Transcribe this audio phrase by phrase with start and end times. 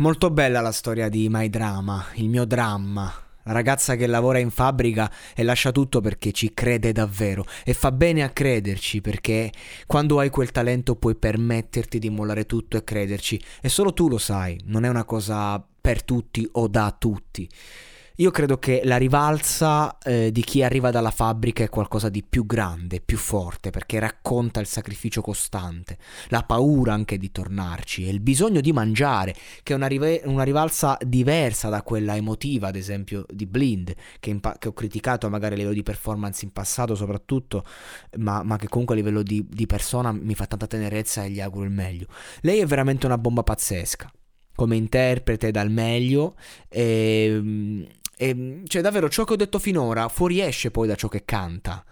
[0.00, 3.12] Molto bella la storia di My Drama, il mio dramma.
[3.42, 7.90] La ragazza che lavora in fabbrica e lascia tutto perché ci crede davvero e fa
[7.90, 9.50] bene a crederci perché
[9.88, 14.18] quando hai quel talento puoi permetterti di mollare tutto e crederci e solo tu lo
[14.18, 17.48] sai, non è una cosa per tutti o da tutti.
[18.20, 22.46] Io credo che la rivalsa eh, di chi arriva dalla fabbrica è qualcosa di più
[22.46, 25.98] grande, più forte, perché racconta il sacrificio costante,
[26.30, 30.42] la paura anche di tornarci e il bisogno di mangiare, che è una, rive- una
[30.42, 35.54] rivalsa diversa da quella emotiva, ad esempio, di Blind, che, pa- che, ho criticato magari
[35.54, 37.64] a livello di performance in passato soprattutto,
[38.16, 41.40] ma, ma che comunque a livello di, di persona mi fa tanta tenerezza e gli
[41.40, 42.06] auguro il meglio.
[42.40, 44.10] Lei è veramente una bomba pazzesca
[44.58, 46.34] come interprete dal meglio
[46.68, 47.86] e,
[48.18, 51.84] e, ehm, cioè, davvero, ciò che ho detto finora fuoriesce poi da ciò che canta.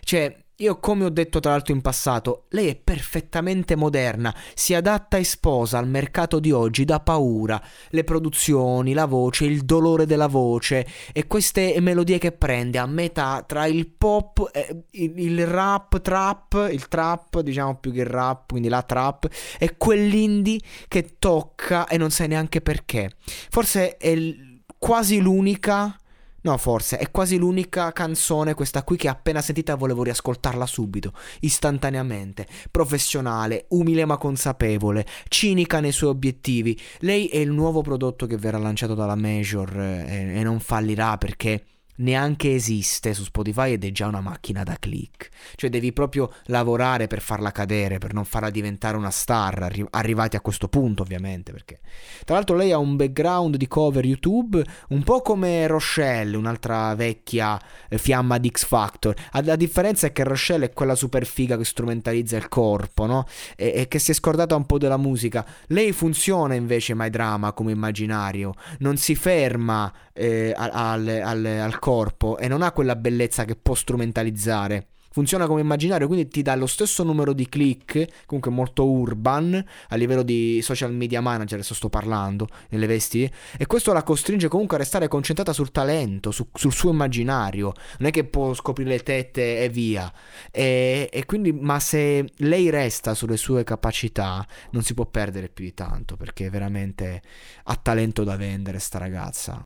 [0.00, 5.18] Cioè, io come ho detto tra l'altro in passato, lei è perfettamente moderna, si adatta
[5.18, 10.28] e sposa al mercato di oggi da paura, le produzioni, la voce, il dolore della
[10.28, 16.00] voce e queste melodie che prende a metà tra il pop, eh, il, il, rap,
[16.00, 21.86] trap, il trap diciamo più che il rap, quindi la trap, e quell'indie che tocca
[21.86, 23.10] e non sai neanche perché.
[23.50, 24.08] Forse è...
[24.08, 24.54] Il,
[24.86, 25.98] quasi l'unica.
[26.42, 32.46] No, forse è quasi l'unica canzone questa qui che appena sentita volevo riascoltarla subito, istantaneamente.
[32.70, 36.78] Professionale, umile ma consapevole, cinica nei suoi obiettivi.
[37.00, 41.64] Lei è il nuovo prodotto che verrà lanciato dalla Major eh, e non fallirà perché
[41.96, 45.28] neanche esiste su Spotify ed è già una macchina da click.
[45.54, 50.36] Cioè devi proprio lavorare per farla cadere, per non farla diventare una star, arri- arrivati
[50.36, 51.80] a questo punto ovviamente, perché
[52.24, 57.60] tra l'altro lei ha un background di cover YouTube un po' come Rochelle, un'altra vecchia
[57.88, 59.14] eh, fiamma di X Factor.
[59.42, 63.26] La differenza è che Rochelle è quella super figa che strumentalizza il corpo, no?
[63.56, 65.46] E-, e che si è scordata un po' della musica.
[65.68, 71.78] Lei funziona invece My Drama come immaginario, non si ferma eh, al, al, al, al
[71.86, 74.88] corpo e non ha quella bellezza che può strumentalizzare.
[75.12, 79.94] Funziona come immaginario, quindi ti dà lo stesso numero di click, comunque molto urban, a
[79.94, 84.76] livello di social media manager, adesso sto parlando, nelle vesti, e questo la costringe comunque
[84.76, 89.02] a restare concentrata sul talento, su, sul suo immaginario, non è che può scoprire le
[89.04, 90.12] tette e via.
[90.50, 95.64] E, e quindi, ma se lei resta sulle sue capacità, non si può perdere più
[95.64, 97.22] di tanto, perché veramente
[97.62, 99.64] ha talento da vendere sta ragazza.